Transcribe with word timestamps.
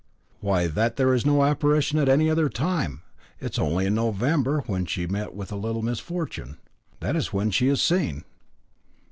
"Why, 0.39 0.65
that 0.65 0.95
there 0.95 1.13
is 1.13 1.27
no 1.27 1.43
apparition 1.43 1.99
at 1.99 2.09
any 2.09 2.27
other 2.27 2.49
time 2.49 3.03
It 3.39 3.51
is 3.51 3.59
only 3.59 3.85
in 3.85 3.93
November, 3.93 4.61
when 4.65 4.87
she 4.87 5.05
met 5.05 5.35
with 5.35 5.51
a 5.51 5.55
little 5.55 5.83
misfortune. 5.83 6.57
That 7.01 7.15
is 7.15 7.31
when 7.33 7.51
she 7.51 7.67
is 7.67 7.83
seen." 7.83 8.23